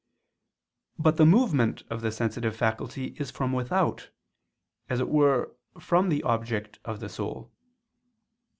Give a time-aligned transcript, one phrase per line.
[0.97, 4.09] But the movement of the sensitive faculty is from without,
[4.89, 7.51] as it were from the object of the soul.